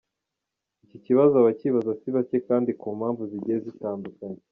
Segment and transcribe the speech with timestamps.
[0.85, 4.41] Iki kibazo abakibaza si bake kandi ku mpamvu zigiye zitandukanye.